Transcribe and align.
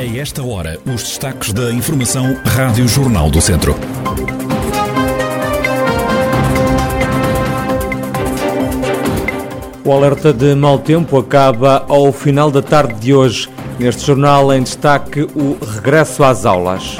A 0.00 0.16
esta 0.16 0.42
hora, 0.42 0.78
os 0.86 1.02
destaques 1.02 1.52
da 1.52 1.70
Informação 1.70 2.34
Rádio 2.42 2.88
Jornal 2.88 3.30
do 3.30 3.38
Centro. 3.38 3.76
O 9.84 9.92
alerta 9.92 10.32
de 10.32 10.54
mau 10.54 10.78
tempo 10.78 11.18
acaba 11.18 11.84
ao 11.86 12.10
final 12.14 12.50
da 12.50 12.62
tarde 12.62 12.94
de 12.98 13.12
hoje. 13.12 13.50
Neste 13.78 14.06
jornal, 14.06 14.50
em 14.54 14.62
destaque, 14.62 15.20
o 15.34 15.58
regresso 15.62 16.24
às 16.24 16.46
aulas. 16.46 16.96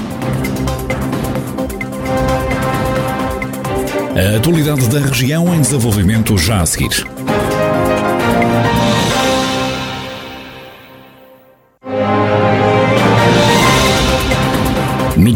A 4.14 4.36
atualidade 4.36 4.86
da 4.90 4.98
região 4.98 5.54
em 5.54 5.62
desenvolvimento 5.62 6.36
já 6.36 6.60
a 6.60 6.66
seguir. 6.66 7.06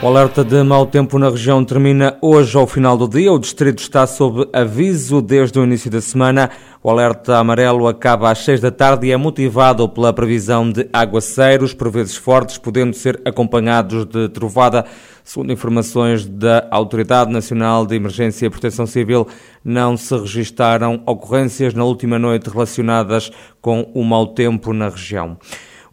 O 0.00 0.06
alerta 0.06 0.44
de 0.44 0.62
mau 0.62 0.86
tempo 0.86 1.18
na 1.18 1.28
região 1.28 1.64
termina 1.64 2.16
hoje 2.22 2.56
ao 2.56 2.68
final 2.68 2.96
do 2.96 3.08
dia. 3.08 3.32
O 3.32 3.38
distrito 3.38 3.80
está 3.80 4.06
sob 4.06 4.48
aviso 4.52 5.20
desde 5.20 5.58
o 5.58 5.64
início 5.64 5.90
da 5.90 6.00
semana. 6.00 6.50
O 6.80 6.88
alerta 6.88 7.36
amarelo 7.36 7.88
acaba 7.88 8.30
às 8.30 8.38
6 8.44 8.60
da 8.60 8.70
tarde 8.70 9.08
e 9.08 9.10
é 9.10 9.16
motivado 9.16 9.88
pela 9.88 10.12
previsão 10.12 10.70
de 10.70 10.88
aguaceiros, 10.92 11.74
por 11.74 11.90
vezes 11.90 12.14
fortes, 12.14 12.58
podendo 12.58 12.94
ser 12.94 13.20
acompanhados 13.24 14.04
de 14.04 14.28
trovada. 14.28 14.84
Segundo 15.24 15.52
informações 15.52 16.24
da 16.24 16.68
Autoridade 16.70 17.32
Nacional 17.32 17.84
de 17.84 17.96
Emergência 17.96 18.46
e 18.46 18.50
Proteção 18.50 18.86
Civil, 18.86 19.26
não 19.64 19.96
se 19.96 20.16
registaram 20.16 21.02
ocorrências 21.06 21.74
na 21.74 21.82
última 21.82 22.20
noite 22.20 22.48
relacionadas 22.48 23.32
com 23.60 23.90
o 23.92 24.04
mau 24.04 24.28
tempo 24.28 24.72
na 24.72 24.90
região. 24.90 25.36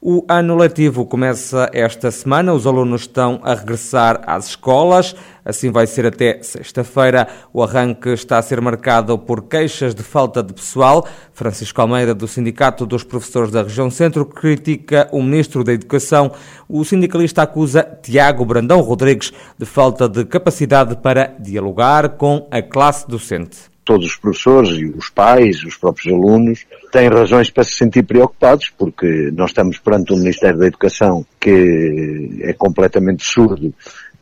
O 0.07 0.23
ano 0.29 0.55
letivo 0.55 1.03
começa 1.03 1.67
esta 1.73 2.11
semana, 2.11 2.53
os 2.53 2.67
alunos 2.67 3.01
estão 3.01 3.39
a 3.41 3.55
regressar 3.55 4.21
às 4.27 4.49
escolas, 4.49 5.15
assim 5.43 5.71
vai 5.71 5.87
ser 5.87 6.05
até 6.05 6.43
sexta-feira. 6.43 7.27
O 7.51 7.63
arranque 7.63 8.09
está 8.09 8.37
a 8.37 8.41
ser 8.43 8.61
marcado 8.61 9.17
por 9.17 9.41
queixas 9.47 9.95
de 9.95 10.03
falta 10.03 10.43
de 10.43 10.53
pessoal. 10.53 11.07
Francisco 11.33 11.81
Almeida, 11.81 12.13
do 12.13 12.27
Sindicato 12.27 12.85
dos 12.85 13.03
Professores 13.03 13.49
da 13.49 13.63
Região 13.63 13.89
Centro, 13.89 14.27
critica 14.27 15.09
o 15.11 15.23
Ministro 15.23 15.63
da 15.63 15.73
Educação. 15.73 16.31
O 16.69 16.85
sindicalista 16.85 17.41
acusa 17.41 17.81
Tiago 18.03 18.45
Brandão 18.45 18.81
Rodrigues 18.81 19.33
de 19.57 19.65
falta 19.65 20.07
de 20.07 20.23
capacidade 20.23 20.97
para 20.97 21.35
dialogar 21.39 22.09
com 22.09 22.47
a 22.51 22.61
classe 22.61 23.07
docente 23.07 23.74
todos 23.85 24.07
os 24.07 24.15
professores 24.15 24.71
e 24.71 24.85
os 24.85 25.09
pais, 25.09 25.63
os 25.63 25.77
próprios 25.77 26.11
alunos, 26.11 26.65
têm 26.91 27.07
razões 27.07 27.49
para 27.51 27.63
se 27.63 27.75
sentir 27.75 28.03
preocupados, 28.03 28.71
porque 28.77 29.31
nós 29.33 29.51
estamos 29.51 29.77
perante 29.77 30.11
um 30.11 30.17
Ministério 30.17 30.57
da 30.57 30.67
Educação 30.67 31.25
que 31.39 32.39
é 32.41 32.51
completamente 32.53 33.23
surdo 33.23 33.73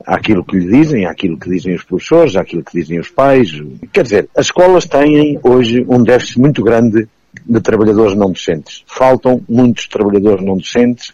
àquilo 0.05 0.43
que 0.43 0.57
lhe 0.57 0.69
dizem, 0.69 1.05
àquilo 1.05 1.39
que 1.39 1.49
dizem 1.49 1.73
os 1.73 1.83
professores, 1.83 2.35
àquilo 2.35 2.63
que 2.63 2.77
dizem 2.77 2.99
os 2.99 3.09
pais. 3.09 3.49
Quer 3.93 4.03
dizer, 4.03 4.29
as 4.35 4.47
escolas 4.47 4.85
têm 4.85 5.39
hoje 5.41 5.85
um 5.87 6.03
déficit 6.03 6.39
muito 6.39 6.61
grande 6.61 7.07
de 7.45 7.61
trabalhadores 7.61 8.15
não 8.15 8.31
docentes. 8.31 8.83
Faltam 8.85 9.41
muitos 9.47 9.87
trabalhadores 9.87 10.45
não 10.45 10.57
docentes 10.57 11.13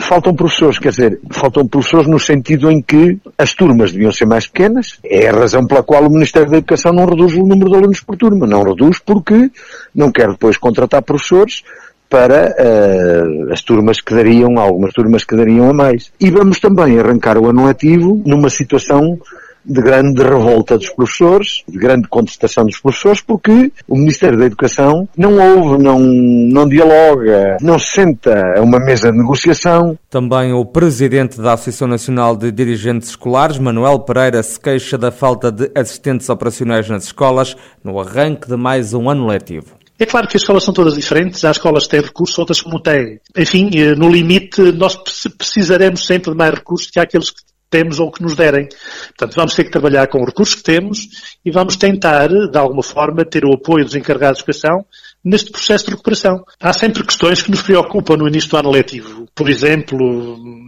Faltam 0.00 0.34
professores, 0.34 0.78
quer 0.78 0.90
dizer, 0.90 1.20
faltam 1.30 1.66
professores 1.66 2.08
no 2.08 2.18
sentido 2.18 2.70
em 2.70 2.82
que 2.82 3.18
as 3.38 3.54
turmas 3.54 3.92
deviam 3.92 4.10
ser 4.10 4.26
mais 4.26 4.46
pequenas. 4.46 4.98
É 5.04 5.28
a 5.28 5.32
razão 5.32 5.64
pela 5.66 5.82
qual 5.82 6.04
o 6.04 6.10
Ministério 6.10 6.50
da 6.50 6.58
Educação 6.58 6.92
não 6.92 7.06
reduz 7.06 7.34
o 7.34 7.46
número 7.46 7.70
de 7.70 7.76
alunos 7.76 8.00
por 8.00 8.16
turma. 8.16 8.46
Não 8.46 8.64
reduz 8.64 8.98
porque 8.98 9.50
não 9.94 10.10
quer 10.10 10.28
depois 10.28 10.56
contratar 10.56 11.02
professores 11.02 11.62
para 12.08 12.52
uh, 12.58 13.52
as 13.52 13.62
turmas 13.62 14.00
que 14.00 14.12
dariam, 14.12 14.58
algumas 14.58 14.92
turmas 14.92 15.24
que 15.24 15.36
dariam 15.36 15.70
a 15.70 15.72
mais. 15.72 16.12
E 16.20 16.28
vamos 16.28 16.58
também 16.58 16.98
arrancar 16.98 17.38
o 17.38 17.48
ano 17.48 17.66
letivo 17.66 18.20
numa 18.26 18.50
situação 18.50 19.20
de 19.64 19.80
grande 19.80 20.22
revolta 20.22 20.76
dos 20.76 20.90
professores, 20.90 21.62
de 21.68 21.78
grande 21.78 22.08
contestação 22.08 22.64
dos 22.64 22.80
professores, 22.80 23.20
porque 23.20 23.72
o 23.88 23.96
Ministério 23.96 24.38
da 24.38 24.46
Educação 24.46 25.08
não 25.16 25.38
ouve, 25.56 25.82
não, 25.82 25.98
não 25.98 26.68
dialoga, 26.68 27.56
não 27.60 27.78
se 27.78 27.92
senta 27.94 28.54
a 28.56 28.60
uma 28.62 28.78
mesa 28.78 29.10
de 29.10 29.18
negociação. 29.18 29.98
Também 30.08 30.52
o 30.52 30.64
presidente 30.64 31.40
da 31.40 31.54
Associação 31.54 31.88
Nacional 31.88 32.36
de 32.36 32.50
Dirigentes 32.50 33.10
Escolares, 33.10 33.58
Manuel 33.58 34.00
Pereira, 34.00 34.42
se 34.42 34.58
queixa 34.58 34.96
da 34.96 35.10
falta 35.10 35.50
de 35.50 35.70
assistentes 35.74 36.28
operacionais 36.28 36.88
nas 36.88 37.04
escolas 37.04 37.56
no 37.84 38.00
arranque 38.00 38.48
de 38.48 38.56
mais 38.56 38.94
um 38.94 39.08
ano 39.08 39.26
letivo. 39.26 39.80
É 39.98 40.06
claro 40.06 40.26
que 40.26 40.34
as 40.38 40.42
escolas 40.42 40.64
são 40.64 40.72
todas 40.72 40.94
diferentes, 40.94 41.44
há 41.44 41.50
escolas 41.50 41.84
que 41.84 41.90
têm 41.90 42.00
recursos, 42.00 42.38
outras 42.38 42.62
que 42.62 42.70
não 42.70 42.80
têm. 42.80 43.20
Enfim, 43.36 43.68
eh, 43.74 43.94
no 43.94 44.08
limite, 44.08 44.72
nós 44.72 44.96
precisaremos 45.36 46.06
sempre 46.06 46.30
de 46.30 46.38
mais 46.38 46.54
recursos 46.54 46.90
que 46.90 46.98
aqueles 46.98 47.30
que 47.30 47.42
temos 47.70 48.00
ou 48.00 48.10
que 48.10 48.22
nos 48.22 48.34
derem. 48.34 48.68
Portanto, 49.16 49.34
vamos 49.36 49.54
ter 49.54 49.64
que 49.64 49.70
trabalhar 49.70 50.08
com 50.08 50.20
os 50.20 50.26
recursos 50.26 50.56
que 50.56 50.62
temos 50.62 51.08
e 51.44 51.50
vamos 51.50 51.76
tentar, 51.76 52.28
de 52.28 52.58
alguma 52.58 52.82
forma, 52.82 53.24
ter 53.24 53.44
o 53.44 53.54
apoio 53.54 53.84
dos 53.84 53.94
encarregados 53.94 54.38
de 54.38 54.42
educação 54.42 54.84
neste 55.24 55.50
processo 55.50 55.84
de 55.84 55.90
recuperação. 55.92 56.44
Há 56.58 56.72
sempre 56.72 57.04
questões 57.04 57.42
que 57.42 57.50
nos 57.50 57.62
preocupam 57.62 58.16
no 58.16 58.26
início 58.26 58.50
do 58.50 58.56
ano 58.56 58.70
letivo. 58.70 59.26
Por 59.34 59.48
exemplo, 59.48 59.98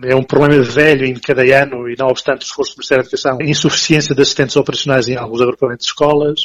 é 0.04 0.14
um 0.14 0.22
problema 0.22 0.62
velho 0.62 1.04
em 1.04 1.14
cada 1.14 1.42
ano 1.42 1.88
e 1.88 1.96
não 1.98 2.08
obstante 2.08 2.42
o 2.42 2.44
esforço 2.44 2.72
do 2.72 2.78
Ministério 2.78 3.02
da 3.02 3.08
Educação, 3.08 3.38
a 3.40 3.44
insuficiência 3.44 4.14
de 4.14 4.22
assistentes 4.22 4.56
operacionais 4.56 5.08
em 5.08 5.16
alguns 5.16 5.40
agrupamentos 5.40 5.86
de 5.86 5.90
escolas, 5.90 6.40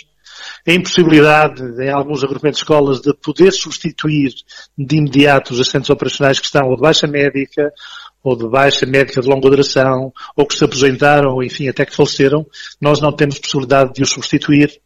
a 0.67 0.71
impossibilidade 0.71 1.61
em 1.81 1.89
alguns 1.89 2.23
agrupamentos 2.23 2.59
de 2.59 2.63
escolas 2.63 3.01
de 3.01 3.13
poder 3.13 3.51
substituir 3.51 4.33
de 4.77 4.95
imediato 4.95 5.53
os 5.53 5.59
assistentes 5.59 5.89
operacionais 5.89 6.39
que 6.39 6.45
estão 6.45 6.73
de 6.73 6.81
baixa 6.81 7.07
médica 7.07 7.71
ou 8.23 8.35
de 8.35 8.47
baixa 8.47 8.85
médica 8.85 9.21
de 9.21 9.27
longa 9.27 9.49
duração, 9.49 10.11
ou 10.35 10.45
que 10.45 10.55
se 10.55 10.63
aposentaram, 10.63 11.33
ou 11.33 11.43
enfim, 11.43 11.67
até 11.67 11.85
que 11.85 11.95
faleceram, 11.95 12.45
nós 12.81 12.99
não 12.99 13.11
temos 13.11 13.39
possibilidade 13.39 13.93
de 13.93 14.03
os 14.03 14.09
substituir. 14.09 14.79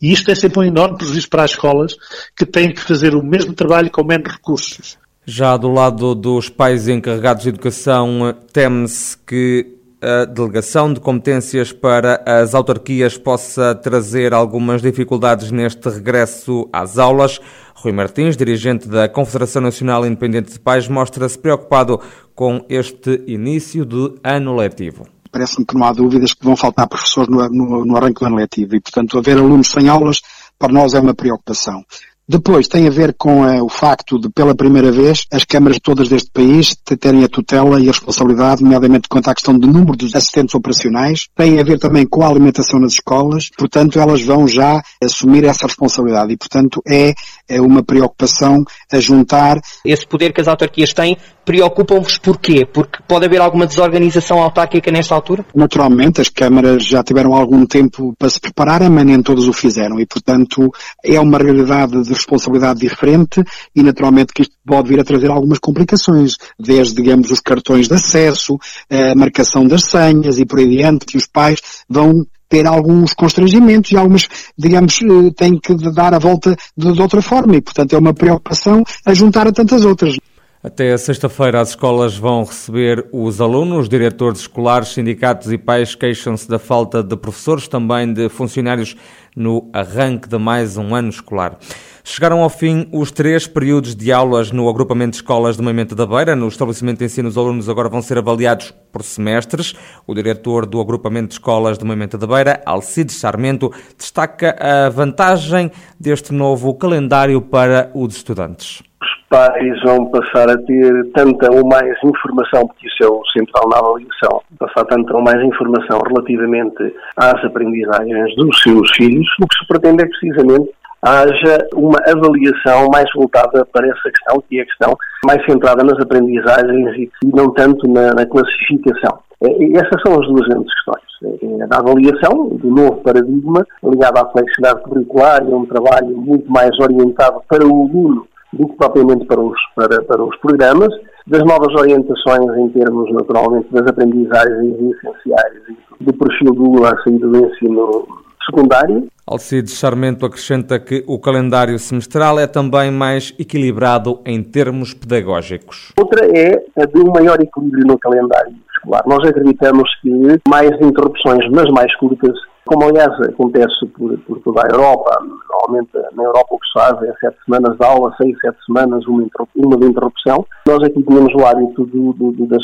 E 0.00 0.12
isto 0.12 0.30
é 0.30 0.34
sempre 0.34 0.60
um 0.60 0.64
enorme 0.64 0.98
prejuízo 0.98 1.28
para 1.28 1.44
as 1.44 1.52
escolas, 1.52 1.94
que 2.36 2.46
têm 2.46 2.72
que 2.72 2.80
fazer 2.80 3.14
o 3.14 3.22
mesmo 3.22 3.52
trabalho 3.52 3.90
com 3.90 4.04
menos 4.04 4.32
recursos. 4.32 4.98
Já 5.24 5.56
do 5.56 5.68
lado 5.68 6.14
dos 6.14 6.48
pais 6.48 6.88
encarregados 6.88 7.42
de 7.42 7.50
educação, 7.50 8.34
teme-se 8.52 9.16
que 9.18 9.77
a 10.00 10.24
delegação 10.24 10.92
de 10.92 11.00
competências 11.00 11.72
para 11.72 12.22
as 12.24 12.54
autarquias 12.54 13.18
possa 13.18 13.74
trazer 13.74 14.32
algumas 14.32 14.80
dificuldades 14.80 15.50
neste 15.50 15.88
regresso 15.88 16.68
às 16.72 16.98
aulas. 16.98 17.40
Rui 17.74 17.92
Martins, 17.92 18.36
dirigente 18.36 18.88
da 18.88 19.08
Confederação 19.08 19.62
Nacional 19.62 20.06
Independente 20.06 20.52
de 20.52 20.60
Pais, 20.60 20.88
mostra-se 20.88 21.38
preocupado 21.38 22.00
com 22.34 22.64
este 22.68 23.22
início 23.26 23.84
de 23.84 24.14
ano 24.22 24.54
letivo. 24.54 25.06
Parece-me 25.30 25.66
que 25.66 25.74
não 25.74 25.84
há 25.84 25.92
dúvidas 25.92 26.32
que 26.32 26.44
vão 26.44 26.56
faltar 26.56 26.88
professores 26.88 27.28
no, 27.28 27.48
no, 27.48 27.84
no 27.84 27.96
arranque 27.96 28.20
do 28.20 28.26
ano 28.26 28.36
letivo 28.36 28.76
e, 28.76 28.80
portanto, 28.80 29.18
haver 29.18 29.36
alunos 29.36 29.68
sem 29.68 29.88
aulas 29.88 30.20
para 30.58 30.72
nós 30.72 30.94
é 30.94 31.00
uma 31.00 31.14
preocupação. 31.14 31.84
Depois 32.30 32.68
tem 32.68 32.86
a 32.86 32.90
ver 32.90 33.14
com 33.14 33.40
uh, 33.40 33.64
o 33.64 33.70
facto 33.70 34.20
de, 34.20 34.28
pela 34.28 34.54
primeira 34.54 34.92
vez, 34.92 35.24
as 35.32 35.44
câmaras 35.44 35.78
todas 35.82 36.10
deste 36.10 36.30
país 36.30 36.76
terem 37.00 37.24
a 37.24 37.28
tutela 37.28 37.80
e 37.80 37.88
a 37.88 37.92
responsabilidade, 37.92 38.62
nomeadamente 38.62 39.08
quanto 39.08 39.30
à 39.30 39.34
questão 39.34 39.58
do 39.58 39.66
número 39.66 39.96
dos 39.96 40.14
assistentes 40.14 40.54
operacionais. 40.54 41.26
Tem 41.34 41.58
a 41.58 41.64
ver 41.64 41.78
também 41.78 42.06
com 42.06 42.22
a 42.22 42.28
alimentação 42.28 42.78
nas 42.78 42.92
escolas. 42.92 43.48
Portanto, 43.56 43.98
elas 43.98 44.20
vão 44.20 44.46
já 44.46 44.82
assumir 45.02 45.44
essa 45.44 45.66
responsabilidade 45.66 46.34
e, 46.34 46.36
portanto, 46.36 46.82
é, 46.86 47.14
é 47.48 47.60
uma 47.60 47.82
preocupação 47.82 48.64
a 48.92 48.98
juntar. 48.98 49.60
Esse 49.84 50.06
poder 50.06 50.32
que 50.32 50.40
as 50.40 50.48
autarquias 50.48 50.92
têm 50.92 51.16
preocupam-vos 51.44 52.18
porquê? 52.18 52.66
Porque 52.66 52.98
pode 53.08 53.24
haver 53.24 53.40
alguma 53.40 53.66
desorganização 53.66 54.42
autárquica 54.42 54.90
nesta 54.90 55.14
altura? 55.14 55.46
Naturalmente, 55.54 56.20
as 56.20 56.28
câmaras 56.28 56.84
já 56.84 57.02
tiveram 57.02 57.34
algum 57.34 57.64
tempo 57.64 58.14
para 58.18 58.28
se 58.28 58.38
prepararem, 58.38 58.90
mas 58.90 59.06
nem 59.06 59.22
todas 59.22 59.48
o 59.48 59.52
fizeram 59.52 59.98
e, 59.98 60.04
portanto, 60.04 60.70
é 61.02 61.18
uma 61.18 61.38
realidade 61.38 62.02
de 62.02 62.12
responsabilidade 62.12 62.80
diferente 62.80 63.42
e 63.74 63.82
naturalmente 63.82 64.34
que 64.34 64.42
isto 64.42 64.54
pode 64.66 64.90
vir 64.90 65.00
a 65.00 65.04
trazer 65.04 65.30
algumas 65.30 65.58
complicações, 65.58 66.36
desde, 66.58 66.96
digamos, 66.96 67.30
os 67.30 67.40
cartões 67.40 67.88
de 67.88 67.94
acesso, 67.94 68.58
a 68.90 69.14
marcação 69.14 69.66
das 69.66 69.84
senhas 69.84 70.38
e 70.38 70.44
por 70.44 70.58
aí 70.58 70.78
adiante, 70.78 71.06
que 71.06 71.16
os 71.16 71.26
pais 71.26 71.60
vão 71.88 72.26
ter 72.48 72.66
alguns 72.66 73.12
constrangimentos 73.12 73.92
e 73.92 73.96
algumas, 73.96 74.28
digamos, 74.56 75.00
eh, 75.02 75.30
têm 75.36 75.58
que 75.58 75.74
dar 75.92 76.14
a 76.14 76.18
volta 76.18 76.56
de, 76.76 76.92
de 76.92 77.02
outra 77.02 77.20
forma 77.20 77.56
e, 77.56 77.60
portanto, 77.60 77.92
é 77.92 77.98
uma 77.98 78.14
preocupação 78.14 78.82
a 79.04 79.14
juntar 79.14 79.46
a 79.46 79.52
tantas 79.52 79.84
outras. 79.84 80.16
Até 80.60 80.96
sexta-feira 80.96 81.60
as 81.60 81.68
escolas 81.68 82.16
vão 82.16 82.42
receber 82.42 83.06
os 83.12 83.40
alunos, 83.40 83.88
diretores 83.88 84.40
escolares, 84.40 84.88
sindicatos 84.88 85.52
e 85.52 85.56
pais 85.56 85.94
queixam-se 85.94 86.48
da 86.48 86.58
falta 86.58 87.00
de 87.00 87.16
professores, 87.16 87.68
também 87.68 88.12
de 88.12 88.28
funcionários 88.28 88.96
no 89.36 89.70
arranque 89.72 90.28
de 90.28 90.36
mais 90.36 90.76
um 90.76 90.96
ano 90.96 91.10
escolar. 91.10 91.56
Chegaram 92.02 92.42
ao 92.42 92.50
fim 92.50 92.88
os 92.92 93.12
três 93.12 93.46
períodos 93.46 93.94
de 93.94 94.10
aulas 94.10 94.50
no 94.50 94.68
agrupamento 94.68 95.12
de 95.12 95.18
escolas 95.18 95.56
do 95.56 95.62
Moimento 95.62 95.94
da 95.94 96.04
Beira. 96.04 96.34
No 96.34 96.48
estabelecimento 96.48 96.98
de 96.98 97.04
ensino, 97.04 97.28
os 97.28 97.38
alunos 97.38 97.68
agora 97.68 97.88
vão 97.88 98.02
ser 98.02 98.18
avaliados 98.18 98.74
por 98.90 99.04
semestres. 99.04 99.76
O 100.08 100.14
diretor 100.14 100.66
do 100.66 100.80
agrupamento 100.80 101.28
de 101.28 101.34
escolas 101.34 101.78
do 101.78 101.86
Moimento 101.86 102.18
da 102.18 102.26
Beira, 102.26 102.60
Alcides 102.66 103.14
Sarmento, 103.14 103.72
destaca 103.96 104.56
a 104.58 104.88
vantagem 104.88 105.70
deste 106.00 106.34
novo 106.34 106.74
calendário 106.74 107.40
para 107.40 107.92
os 107.94 108.16
estudantes 108.16 108.87
pais 109.28 109.82
vão 109.82 110.06
passar 110.06 110.50
a 110.50 110.58
ter 110.58 111.10
tanta 111.14 111.50
ou 111.52 111.66
mais 111.66 111.96
informação, 112.04 112.66
porque 112.66 112.86
isso 112.86 113.04
é 113.04 113.06
o 113.06 113.22
central 113.32 113.68
na 113.68 113.78
avaliação, 113.78 114.42
passar 114.58 114.84
tanta 114.84 115.14
ou 115.14 115.22
mais 115.22 115.42
informação 115.42 116.00
relativamente 116.06 116.94
às 117.16 117.44
aprendizagens 117.44 118.34
dos 118.36 118.60
seus 118.62 118.90
filhos, 118.96 119.26
o 119.40 119.46
que 119.46 119.58
se 119.58 119.68
pretende 119.68 120.02
é 120.02 120.06
precisamente 120.06 120.70
haja 121.02 121.68
uma 121.74 121.98
avaliação 122.06 122.88
mais 122.92 123.08
voltada 123.14 123.64
para 123.72 123.86
essa 123.86 124.10
questão, 124.10 124.42
que 124.48 124.58
é 124.58 124.62
a 124.62 124.66
questão 124.66 124.96
mais 125.24 125.44
centrada 125.44 125.84
nas 125.84 125.98
aprendizagens 126.00 126.96
e 126.96 127.10
não 127.24 127.52
tanto 127.52 127.88
na, 127.88 128.14
na 128.14 128.26
classificação. 128.26 129.20
E 129.40 129.76
essas 129.76 130.02
são 130.02 130.18
as 130.18 130.26
duas 130.26 130.48
grandes 130.48 130.72
questões. 130.74 131.08
É 131.42 131.74
a 131.74 131.78
avaliação 131.78 132.48
do 132.48 132.70
novo 132.70 132.96
paradigma, 133.02 133.64
ligado 133.84 134.18
à 134.18 134.28
flexibilidade 134.30 134.82
curricular 134.82 135.44
e 135.44 135.52
a 135.52 135.56
um 135.56 135.66
trabalho 135.66 136.16
muito 136.16 136.50
mais 136.50 136.76
orientado 136.80 137.40
para 137.48 137.64
o 137.64 137.88
aluno 137.88 138.26
do 138.52 138.68
que 138.68 138.76
propriamente 138.76 139.26
para 139.26 139.40
os, 139.40 139.56
para, 139.74 140.02
para 140.02 140.22
os 140.22 140.36
programas, 140.38 140.88
das 141.26 141.44
novas 141.44 141.74
orientações 141.74 142.56
em 142.56 142.68
termos, 142.70 143.12
naturalmente, 143.12 143.68
das 143.70 143.86
aprendizagens 143.86 144.74
essenciais 144.74 145.62
e 146.00 146.04
do 146.04 146.12
perfil 146.14 146.52
do 146.52 146.64
aluno 146.64 146.86
à 146.86 147.02
saída 147.02 147.26
do 147.26 147.46
ensino 147.46 148.06
secundário. 148.46 149.08
Alcides 149.26 149.78
Sarmento 149.78 150.24
acrescenta 150.24 150.78
que 150.78 151.04
o 151.06 151.18
calendário 151.18 151.78
semestral 151.78 152.38
é 152.38 152.46
também 152.46 152.90
mais 152.90 153.34
equilibrado 153.38 154.20
em 154.24 154.42
termos 154.42 154.94
pedagógicos. 154.94 155.92
Outra 155.98 156.26
é 156.26 156.64
a 156.80 156.86
de 156.86 156.98
um 156.98 157.12
maior 157.12 157.38
equilíbrio 157.40 157.86
no 157.86 157.98
calendário 157.98 158.54
escolar. 158.74 159.02
Nós 159.06 159.28
acreditamos 159.28 159.88
que 160.00 160.10
mais 160.48 160.70
interrupções, 160.80 161.44
mas 161.50 161.66
mais 161.72 161.94
curtas, 161.96 162.32
como 162.68 162.84
aliás 162.84 163.08
acontece 163.22 163.86
por, 163.96 164.16
por 164.18 164.38
toda 164.40 164.60
a 164.62 164.70
Europa, 164.70 165.18
normalmente 165.24 165.90
na 166.14 166.22
Europa 166.22 166.48
o 166.50 166.58
que 166.58 166.66
se 166.66 166.72
faz 166.74 167.02
é 167.02 167.12
sete 167.18 167.36
semanas 167.44 167.76
de 167.78 167.84
aula, 167.84 168.14
seis, 168.20 168.36
sete 168.40 168.58
semanas, 168.66 169.06
uma, 169.06 169.26
uma 169.56 169.76
de 169.78 169.86
interrupção. 169.86 170.44
Nós 170.66 170.82
aqui 170.84 171.02
tínhamos 171.02 171.32
o 171.34 171.46
hábito 171.46 171.86
do, 171.86 172.12
do, 172.12 172.32
do, 172.32 172.46
das, 172.46 172.62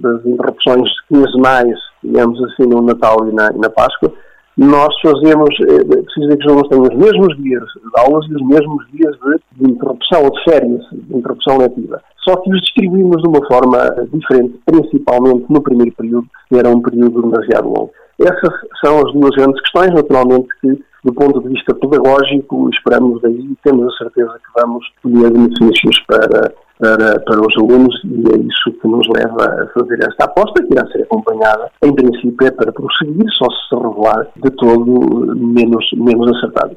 das 0.00 0.26
interrupções 0.26 0.88
quinzenais, 1.08 1.78
digamos 2.04 2.38
assim, 2.44 2.68
no 2.68 2.82
Natal 2.82 3.16
e 3.26 3.34
na, 3.34 3.50
e 3.54 3.58
na 3.58 3.70
Páscoa, 3.70 4.12
nós 4.58 4.92
fazemos, 5.00 5.48
é 5.60 5.84
dizer 6.20 6.36
que 6.36 6.50
os 6.50 6.68
têm 6.68 6.80
os 6.80 6.94
mesmos 6.94 7.36
dias 7.38 7.62
de 7.62 8.00
aulas 8.00 8.26
e 8.28 8.34
os 8.34 8.42
mesmos 8.42 8.84
dias 8.90 9.14
de, 9.22 9.64
de 9.64 9.72
interrupção 9.72 10.24
ou 10.24 10.30
de 10.30 10.44
férias, 10.44 10.84
de 10.92 11.16
interrupção 11.16 11.58
letiva. 11.58 12.02
Só 12.28 12.36
que 12.36 12.50
os 12.50 12.60
distribuímos 12.60 13.22
de 13.22 13.28
uma 13.28 13.46
forma 13.46 13.78
diferente, 14.12 14.60
principalmente 14.66 15.46
no 15.48 15.62
primeiro 15.62 15.92
período, 15.92 16.26
que 16.48 16.58
era 16.58 16.68
um 16.68 16.82
período 16.82 17.22
demasiado 17.22 17.68
longo. 17.68 17.92
Essas 18.20 18.52
são 18.84 18.98
as 18.98 19.12
duas 19.12 19.30
grandes 19.36 19.60
questões, 19.60 19.94
naturalmente, 19.94 20.48
que 20.60 20.82
do 21.04 21.12
ponto 21.14 21.40
de 21.40 21.48
vista 21.50 21.74
pedagógico, 21.74 22.68
esperamos 22.70 23.22
daí 23.22 23.38
e 23.38 23.56
temos 23.62 23.94
a 23.94 23.98
certeza 23.98 24.32
que 24.32 24.60
vamos 24.60 24.84
colher 25.02 25.30
benefícios 25.30 25.98
para, 26.06 26.52
para, 26.78 27.20
para 27.20 27.40
os 27.40 27.56
alunos 27.56 27.94
e 28.04 28.24
é 28.34 28.38
isso 28.38 28.72
que 28.80 28.88
nos 28.88 29.06
leva 29.08 29.44
a 29.44 29.66
fazer 29.68 30.00
esta 30.00 30.24
aposta, 30.24 30.62
que 30.64 30.72
irá 30.72 30.86
ser 30.88 31.02
acompanhada, 31.02 31.70
em 31.82 31.94
princípio, 31.94 32.46
é 32.46 32.50
para 32.50 32.72
prosseguir, 32.72 33.26
só 33.38 33.46
se 33.46 33.74
revelar 33.76 34.26
de 34.36 34.50
todo 34.50 35.36
menos, 35.36 35.86
menos 35.96 36.36
acertado. 36.36 36.74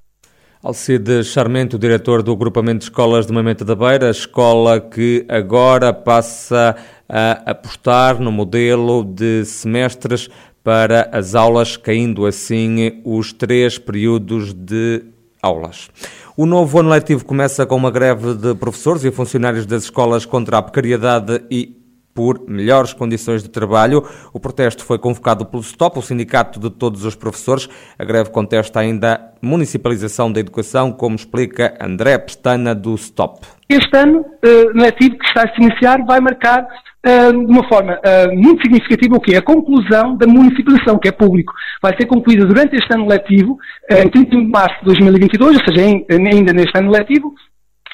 Alcide 0.63 1.23
Charmento, 1.23 1.79
diretor 1.79 2.21
do 2.21 2.31
Agrupamento 2.31 2.79
de 2.79 2.83
Escolas 2.83 3.25
de 3.25 3.33
Moimenta 3.33 3.65
da 3.65 3.73
Beira, 3.73 4.11
escola 4.11 4.79
que 4.79 5.25
agora 5.27 5.91
passa 5.91 6.75
a 7.09 7.49
apostar 7.49 8.19
no 8.19 8.31
modelo 8.31 9.03
de 9.03 9.43
semestres 9.43 10.29
para 10.63 11.09
as 11.11 11.35
aulas, 11.35 11.75
caindo 11.77 12.25
assim 12.25 13.01
os 13.03 13.33
três 13.33 13.77
períodos 13.77 14.53
de 14.53 15.03
aulas. 15.41 15.89
O 16.37 16.45
novo 16.45 16.79
ano 16.79 16.89
letivo 16.89 17.25
começa 17.25 17.65
com 17.65 17.75
uma 17.75 17.91
greve 17.91 18.33
de 18.35 18.55
professores 18.55 19.03
e 19.03 19.11
funcionários 19.11 19.65
das 19.65 19.83
escolas 19.83 20.25
contra 20.25 20.57
a 20.57 20.61
precariedade 20.61 21.43
e 21.49 21.80
por 22.13 22.47
melhores 22.47 22.93
condições 22.93 23.43
de 23.43 23.49
trabalho. 23.49 24.03
O 24.33 24.39
protesto 24.39 24.83
foi 24.83 24.97
convocado 24.97 25.45
pelo 25.45 25.63
STOP, 25.63 25.99
o 25.99 26.01
Sindicato 26.01 26.59
de 26.59 26.69
Todos 26.69 27.05
os 27.05 27.15
Professores. 27.15 27.69
A 27.97 28.03
greve 28.03 28.29
contesta 28.29 28.79
ainda 28.79 29.13
a 29.13 29.45
municipalização 29.45 30.31
da 30.31 30.39
educação, 30.39 30.91
como 30.91 31.15
explica 31.15 31.77
André 31.81 32.17
Pestana, 32.17 32.75
do 32.75 32.97
STOP. 32.97 33.45
Este 33.69 33.97
ano 33.97 34.19
uh, 34.19 34.77
letivo 34.77 35.17
que 35.17 35.25
está 35.25 35.43
a 35.43 35.53
se 35.53 35.61
iniciar 35.61 36.03
vai 36.05 36.19
marcar 36.19 36.61
uh, 36.61 37.31
de 37.31 37.51
uma 37.51 37.67
forma 37.69 37.93
uh, 37.93 38.35
muito 38.35 38.61
significativa 38.63 39.15
o 39.15 39.21
que 39.21 39.33
é 39.33 39.37
a 39.37 39.41
conclusão 39.41 40.17
da 40.17 40.27
municipalização, 40.27 40.99
que 40.99 41.07
é 41.07 41.11
público. 41.11 41.53
Vai 41.81 41.95
ser 41.97 42.05
concluída 42.05 42.45
durante 42.45 42.75
este 42.75 42.93
ano 42.93 43.07
letivo, 43.07 43.57
em 43.89 44.09
31 44.09 44.45
de 44.45 44.51
março 44.51 44.77
de 44.79 44.85
2022, 44.85 45.57
ou 45.57 45.65
seja, 45.65 46.03
ainda 46.09 46.53
neste 46.53 46.77
ano 46.77 46.91
letivo, 46.91 47.33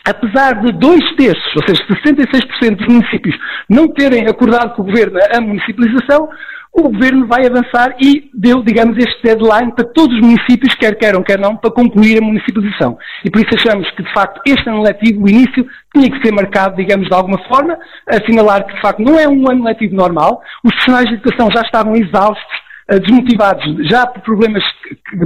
apesar 0.10 0.62
de 0.62 0.72
dois 0.72 1.04
terços, 1.16 1.56
ou 1.56 1.68
seja, 1.68 1.84
66% 1.86 2.78
dos 2.78 2.88
municípios 2.88 3.36
não 3.70 3.88
terem 3.90 4.28
acordado 4.28 4.76
com 4.76 4.82
o 4.82 4.86
Governo 4.86 5.20
a 5.34 5.42
municipalização, 5.42 6.30
o 6.74 6.84
Governo 6.84 7.26
vai 7.26 7.46
avançar 7.46 7.96
e 8.00 8.30
deu, 8.34 8.62
digamos, 8.62 8.98
este 8.98 9.22
deadline 9.24 9.74
para 9.74 9.84
todos 9.86 10.16
os 10.16 10.22
municípios, 10.22 10.76
quer 10.76 10.96
queiram, 10.96 11.24
quer 11.24 11.40
não, 11.40 11.58
para 11.58 11.72
concluir 11.72 12.20
a 12.20 12.26
municipalização. 12.26 12.98
E 13.26 13.32
por 13.32 13.42
isso 13.42 13.56
achamos 13.56 13.90
que, 13.92 14.04
de 14.04 14.14
facto, 14.14 14.40
este 14.46 14.70
ano 14.70 14.84
letivo, 14.84 15.26
o 15.26 15.30
início, 15.30 15.66
tinha 15.94 16.10
que 16.10 16.24
ser 16.24 16.32
marcado, 16.32 16.76
digamos, 16.76 17.08
de 17.08 17.16
alguma 17.16 17.40
forma, 17.48 17.78
assinalar 18.08 18.66
que, 18.66 18.76
de 18.76 18.82
facto, 18.82 19.00
não 19.00 19.20
é 19.20 19.28
um 19.28 19.50
ano 19.50 19.64
letivo 19.64 19.96
normal, 19.96 20.42
os 20.64 20.72
profissionais 20.72 21.08
de 21.08 21.16
educação 21.16 21.50
já 21.52 21.62
estavam 21.62 21.96
exaustos, 21.96 22.46
eh, 22.90 23.00
desmotivados, 23.00 23.88
já 23.90 24.06
por 24.06 24.22
problemas 24.22 24.64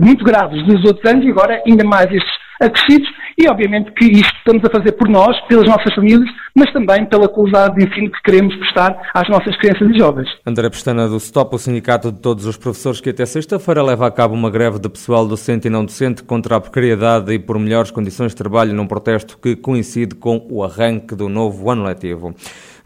muito 0.02 0.24
graves 0.24 0.64
dos 0.66 0.86
outros 0.86 1.06
anos 1.12 1.26
e 1.26 1.30
agora 1.30 1.62
ainda 1.68 1.84
mais 1.84 2.10
estes 2.12 2.34
acrescidos 2.62 3.10
e 3.38 3.48
obviamente 3.48 3.92
que 3.94 4.06
isto 4.06 4.36
estamos 4.38 4.64
a 4.66 4.70
fazer 4.70 4.92
por 4.94 5.10
nós, 5.10 5.40
pelas 5.48 5.68
nossas 5.68 5.94
famílias, 5.94 6.30
mas 6.56 6.72
também 6.74 7.06
pela 7.06 7.28
qualidade 7.28 7.76
de 7.76 7.86
ensino 7.86 8.12
que 8.12 8.22
queremos 8.24 8.56
prestar 8.56 9.10
às 9.14 9.28
nossas 9.30 9.56
crianças 9.58 9.90
e 9.90 9.98
jovens. 9.98 10.28
André 10.46 10.70
Pestana 10.70 11.08
do 11.08 11.20
STOP, 11.20 11.56
o 11.56 11.60
Sindicato 11.60 12.12
de 12.12 12.20
Todos 12.20 12.46
os 12.46 12.58
Professores, 12.58 13.00
que 13.00 13.10
até 13.10 13.26
sexta-feira 13.26 13.82
leva 13.82 14.08
a 14.08 14.12
cabo 14.12 14.34
uma 14.34 14.50
greve 14.50 14.80
de 14.80 14.90
pessoal 14.90 15.28
docente 15.28 15.68
e 15.68 15.72
não 15.72 15.86
docente 15.86 16.24
contra 16.24 16.58
a 16.58 16.62
precariedade 16.62 17.34
e 17.34 17.40
por 17.40 17.58
melhores 17.58 17.92
condições 17.92 18.32
de 18.32 18.36
trabalho 18.36 18.74
num 18.74 18.88
protesto 18.88 19.38
que 19.38 19.56
coincide 19.56 20.16
com 20.16 20.46
o 20.50 20.64
arranque 20.64 21.16
do 21.16 21.30
novo 21.30 21.70
ano 21.70 21.84
letivo. 21.84 22.34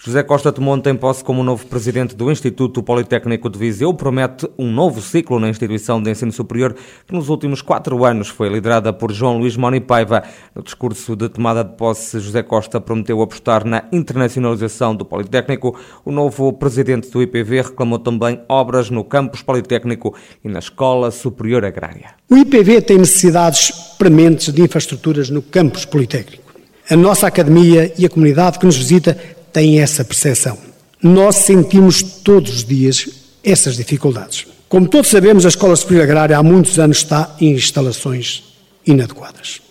José 0.05 0.21
Costa 0.21 0.51
tomou 0.51 0.75
ontem 0.75 0.95
posse 0.95 1.23
como 1.23 1.43
novo 1.43 1.65
presidente 1.65 2.15
do 2.15 2.31
Instituto 2.31 2.83
Politécnico 2.83 3.49
de 3.49 3.57
Viseu. 3.57 3.91
Promete 3.91 4.47
um 4.55 4.71
novo 4.71 5.01
ciclo 5.01 5.39
na 5.39 5.49
instituição 5.49 5.99
de 5.99 6.11
ensino 6.11 6.31
superior 6.31 6.75
que 7.07 7.11
nos 7.11 7.27
últimos 7.27 7.59
quatro 7.59 8.05
anos 8.05 8.27
foi 8.27 8.47
liderada 8.47 8.93
por 8.93 9.11
João 9.11 9.39
Luís 9.39 9.57
Moni 9.57 9.81
Paiva. 9.81 10.21
No 10.53 10.61
discurso 10.61 11.15
de 11.15 11.27
tomada 11.27 11.63
de 11.63 11.75
posse, 11.75 12.19
José 12.19 12.43
Costa 12.43 12.79
prometeu 12.79 13.19
apostar 13.19 13.65
na 13.65 13.85
internacionalização 13.91 14.95
do 14.95 15.03
Politécnico. 15.03 15.75
O 16.05 16.11
novo 16.11 16.53
presidente 16.53 17.09
do 17.09 17.23
IPV 17.23 17.63
reclamou 17.63 17.97
também 17.97 18.39
obras 18.47 18.91
no 18.91 19.03
campus 19.03 19.41
Politécnico 19.41 20.13
e 20.43 20.47
na 20.47 20.59
Escola 20.59 21.09
Superior 21.09 21.65
Agrária. 21.65 22.11
O 22.29 22.37
IPV 22.37 22.83
tem 22.83 22.99
necessidades 22.99 23.71
prementes 23.97 24.53
de 24.53 24.61
infraestruturas 24.61 25.31
no 25.31 25.41
campus 25.41 25.83
Politécnico. 25.83 26.45
A 26.87 26.95
nossa 26.95 27.25
academia 27.25 27.91
e 27.97 28.05
a 28.05 28.09
comunidade 28.09 28.59
que 28.59 28.65
nos 28.67 28.77
visita 28.77 29.17
têm 29.55 29.79
essa 29.79 30.03
percepção. 30.03 30.57
Nós 31.01 31.37
sentimos 31.37 32.01
todos 32.01 32.57
os 32.57 32.65
dias 32.65 33.07
essas 33.41 33.77
dificuldades. 33.77 34.45
Como 34.67 34.85
todos 34.85 35.09
sabemos, 35.09 35.45
a 35.45 35.47
Escola 35.47 35.77
Superior 35.77 36.03
Agrária 36.03 36.37
há 36.37 36.43
muitos 36.43 36.77
anos 36.77 36.97
está 36.97 37.33
em 37.39 37.53
instalações 37.53 38.43
inadequadas, 38.85 39.61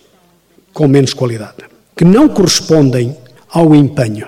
com 0.73 0.87
menos 0.87 1.13
qualidade, 1.13 1.57
que 1.95 2.03
não 2.03 2.27
correspondem 2.27 3.15
ao 3.47 3.75
empenho, 3.75 4.27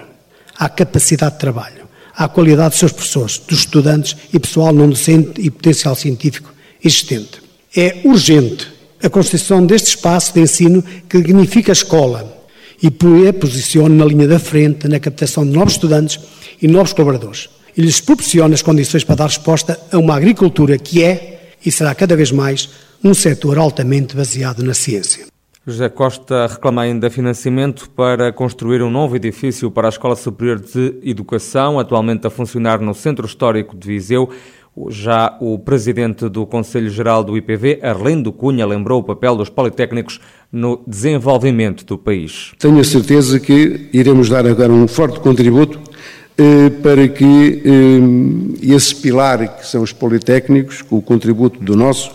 à 0.60 0.70
capacidade 0.70 1.34
de 1.34 1.40
trabalho, 1.40 1.88
à 2.16 2.28
qualidade 2.28 2.70
dos 2.70 2.80
seus 2.80 2.92
professores, 2.92 3.40
dos 3.40 3.60
estudantes 3.60 4.16
e 4.32 4.40
pessoal 4.40 4.72
não 4.72 4.88
docente 4.88 5.42
e 5.42 5.50
potencial 5.50 5.96
científico 5.96 6.54
existente. 6.84 7.42
É 7.76 8.02
urgente 8.06 8.72
a 9.02 9.10
constituição 9.10 9.66
deste 9.66 9.88
espaço 9.88 10.36
de 10.36 10.40
ensino 10.40 10.84
que 11.10 11.20
dignifica 11.20 11.72
a 11.72 11.74
escola 11.74 12.37
e 12.82 12.92
posicione 12.92 13.96
na 13.96 14.06
linha 14.06 14.28
da 14.28 14.40
frente 14.40 14.88
na 14.88 15.00
captação 15.00 15.46
de 15.46 15.52
novos 15.52 15.74
estudantes 15.74 16.20
e 16.62 16.68
novos 16.68 16.94
colaboradores 16.94 17.50
e 17.76 17.82
lhes 17.82 18.02
proporcione 18.02 18.56
as 18.56 18.62
condições 18.62 19.04
para 19.04 19.16
dar 19.16 19.26
resposta 19.26 19.80
a 19.92 19.98
uma 19.98 20.16
agricultura 20.16 20.78
que 20.78 21.04
é 21.04 21.54
e 21.64 21.72
será 21.72 21.94
cada 21.94 22.16
vez 22.16 22.32
mais 22.32 22.70
um 23.04 23.14
setor 23.14 23.58
altamente 23.58 24.16
baseado 24.16 24.64
na 24.64 24.74
ciência. 24.74 25.28
José 25.70 25.90
Costa 25.90 26.48
reclama 26.48 26.82
ainda 26.82 27.10
financiamento 27.10 27.90
para 27.90 28.32
construir 28.32 28.82
um 28.82 28.90
novo 28.90 29.18
edifício 29.18 29.70
para 29.70 29.88
a 29.88 29.90
Escola 29.90 30.16
Superior 30.16 30.62
de 30.62 30.98
Educação, 31.04 31.78
atualmente 31.78 32.26
a 32.26 32.30
funcionar 32.30 32.80
no 32.80 32.94
Centro 32.94 33.26
Histórico 33.26 33.76
de 33.76 33.86
Viseu. 33.90 34.30
Já 34.90 35.38
o 35.42 35.58
presidente 35.58 36.30
do 36.30 36.46
Conselho 36.46 36.90
Geral 36.90 37.24
do 37.24 37.36
IPV, 37.36 37.80
Arlindo 37.82 38.32
Cunha, 38.32 38.66
lembrou 38.66 39.00
o 39.00 39.04
papel 39.04 39.36
dos 39.36 39.50
politécnicos 39.50 40.20
no 40.52 40.82
desenvolvimento 40.86 41.84
do 41.84 41.98
país. 41.98 42.52
Tenho 42.60 42.80
a 42.80 42.84
certeza 42.84 43.40
que 43.40 43.90
iremos 43.92 44.30
dar 44.30 44.46
agora 44.46 44.72
um 44.72 44.88
forte 44.88 45.20
contributo 45.20 45.80
eh, 46.38 46.70
para 46.84 47.08
que 47.08 47.64
eh, 47.66 48.76
esse 48.76 48.96
pilar, 48.96 49.58
que 49.58 49.66
são 49.66 49.82
os 49.82 49.92
politécnicos, 49.92 50.84
com 50.84 50.98
o 50.98 51.02
contributo 51.02 51.60
do 51.60 51.76
nosso, 51.76 52.12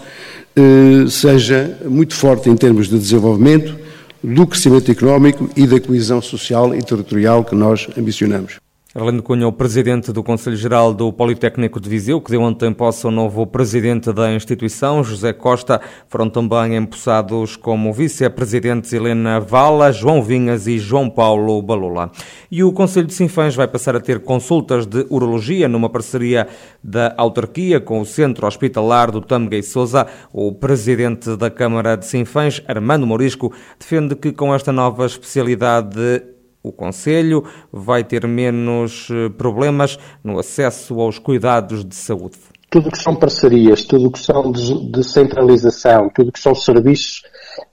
eh, 0.55 1.09
seja 1.09 1.79
muito 1.85 2.15
forte 2.15 2.49
em 2.49 2.55
termos 2.55 2.89
de 2.89 2.97
desenvolvimento, 2.97 3.77
do 4.23 4.47
crescimento 4.47 4.91
económico 4.93 5.51
e 5.57 5.67
da 5.67 5.81
coesão 5.81 6.23
social 6.23 6.73
e 6.75 6.83
territorial 6.83 7.45
que 7.45 7.57
nós 7.57 7.89
ambicionamos. 7.99 8.62
Arlindo 8.95 9.23
Cunha, 9.23 9.49
o 9.49 9.53
presidente 9.53 10.13
do 10.13 10.23
Conselho 10.23 10.55
Geral 10.55 10.93
do 10.93 11.11
Politécnico 11.11 11.81
de 11.81 11.89
Viseu, 11.89 12.21
que 12.21 12.31
deu 12.31 12.43
ontem 12.43 12.71
posse 12.75 13.07
ao 13.07 13.11
novo 13.11 13.47
presidente 13.47 14.13
da 14.13 14.31
instituição, 14.35 15.03
José 15.03 15.33
Costa, 15.33 15.81
foram 16.09 16.29
também 16.29 16.77
empossados 16.77 17.57
como 17.57 17.91
vice-presidentes 17.91 18.93
Helena 18.93 19.41
Vala, 19.41 19.91
João 19.91 20.23
Vinhas 20.23 20.67
e 20.67 20.79
João 20.79 21.09
Paulo 21.09 21.63
Balula. 21.63 22.11
E 22.51 22.63
o 22.63 22.71
Conselho 22.71 23.07
de 23.07 23.15
Sinfãs 23.15 23.55
vai 23.55 23.67
passar 23.67 23.97
a 23.97 24.01
ter 24.01 24.21
consultas 24.21 24.85
de 24.85 25.07
urologia 25.09 25.67
numa 25.69 25.89
parceria 25.89 26.47
da 26.85 27.15
autarquia 27.17 27.81
com 27.81 27.99
o 27.99 28.05
Centro 28.05 28.47
Hospitalar 28.47 29.11
do 29.11 29.23
Tâmega 29.23 29.57
e 29.57 29.63
Sousa. 29.63 30.07
O 30.31 30.53
presidente 30.53 31.35
da 31.35 31.49
Câmara 31.49 31.97
de 31.97 32.05
Sinfãs, 32.05 32.63
Armando 32.69 33.07
Morisco, 33.07 33.55
defende 33.81 34.15
que 34.15 34.33
com 34.33 34.55
esta 34.55 34.71
nova 34.71 35.07
especialidade 35.07 36.32
o 36.63 36.71
Conselho 36.71 37.45
vai 37.73 38.05
ter 38.05 38.27
menos 38.27 39.09
eh, 39.11 39.29
problemas 39.31 39.99
no 40.23 40.39
acesso 40.39 41.01
aos 41.01 41.19
cuidados 41.19 41.85
de 41.85 41.95
saúde. 41.95 42.39
Tudo 42.71 42.91
que 42.91 42.99
são 42.99 43.15
parcerias, 43.15 43.85
tudo 43.85 44.11
que 44.11 44.19
são 44.19 44.51
descentralização, 44.91 46.09
tudo 46.15 46.33
que 46.33 46.41
são 46.41 46.55
serviços 46.55 47.23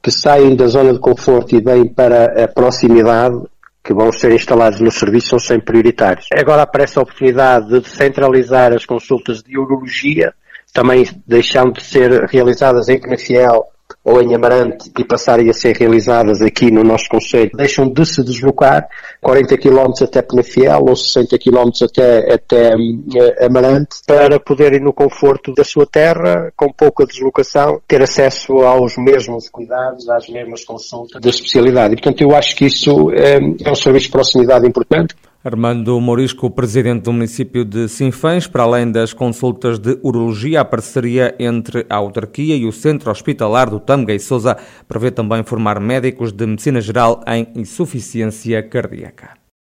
que 0.01 0.11
saem 0.11 0.55
da 0.55 0.67
zona 0.67 0.91
de 0.91 0.99
conforto 0.99 1.55
e 1.55 1.61
vêm 1.61 1.87
para 1.87 2.43
a 2.43 2.47
proximidade, 2.47 3.41
que 3.81 3.93
vão 3.93 4.11
ser 4.11 4.33
instalados 4.33 4.81
no 4.81 4.91
serviço, 4.91 5.29
são 5.29 5.39
sempre 5.39 5.67
prioritários. 5.67 6.27
Agora 6.33 6.63
aparece 6.63 6.99
a 6.99 7.01
oportunidade 7.01 7.69
de 7.69 7.79
descentralizar 7.79 8.73
as 8.73 8.85
consultas 8.85 9.41
de 9.41 9.57
urologia, 9.57 10.33
também 10.73 11.07
deixando 11.25 11.73
de 11.73 11.83
ser 11.83 12.25
realizadas 12.25 12.89
em 12.89 12.99
Penafiel 12.99 13.67
ou 14.09 14.21
em 14.23 14.33
Amarante 14.33 14.91
e 14.97 15.03
passarem 15.03 15.49
a 15.49 15.53
ser 15.53 15.77
realizadas 15.77 16.41
aqui 16.41 16.71
no 16.71 16.83
nosso 16.83 17.07
Conselho, 17.07 17.51
deixam 17.53 17.87
de 17.87 18.03
se 18.05 18.23
deslocar 18.23 18.87
40 19.21 19.55
km 19.57 19.91
até 20.01 20.21
Penafiel 20.23 20.83
ou 20.87 20.95
60 20.95 21.37
km 21.37 21.69
até, 21.83 22.33
até 22.33 22.75
uh, 22.75 23.45
Amarante 23.45 23.97
para 24.07 24.39
poderem 24.39 24.79
no 24.79 24.91
conforto 24.91 25.53
da 25.53 25.63
sua 25.63 25.85
terra, 25.85 26.51
com 26.57 26.71
pouca 26.73 27.05
deslocação, 27.05 27.79
ter 27.87 28.01
acesso 28.01 28.53
aos 28.63 28.97
mesmos 28.97 29.47
cuidados, 29.49 30.09
às 30.09 30.27
mesmas 30.27 30.65
consultas 30.65 31.21
da 31.21 31.29
especialidade. 31.29 31.93
E, 31.93 31.97
portanto, 31.97 32.21
eu 32.21 32.35
acho 32.35 32.55
que 32.55 32.65
isso 32.65 33.11
é, 33.11 33.35
é 33.35 33.71
um 33.71 33.75
serviço 33.75 34.07
de 34.07 34.11
proximidade 34.11 34.67
importante. 34.67 35.15
Armando 35.41 36.01
Morisco, 36.01 36.51
presidente 36.51 37.03
do 37.03 37.13
município 37.13 37.63
de 37.63 37.87
Sinfãs, 37.87 38.45
para 38.45 38.63
além 38.63 38.91
das 38.91 39.13
consultas 39.13 39.79
de 39.79 39.97
urologia, 40.03 40.59
a 40.59 40.65
parceria 40.65 41.33
entre 41.39 41.85
a 41.89 41.95
autarquia 41.95 42.57
e 42.57 42.65
o 42.65 42.73
Centro 42.73 43.09
Hospitalar 43.09 43.69
do 43.69 43.79
Tâmega 43.79 44.13
e 44.13 44.19
Sousa 44.19 44.57
prevê 44.85 45.11
também 45.11 45.41
formar 45.41 45.79
médicos 45.79 46.33
de 46.33 46.45
medicina 46.45 46.81
geral 46.81 47.23
em 47.25 47.47
insuficiência 47.55 48.61
cardíaca. 48.61 49.38